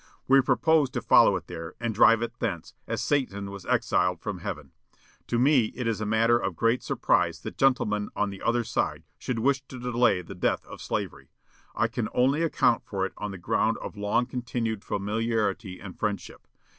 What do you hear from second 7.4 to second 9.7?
that gentlemen on the other side should wish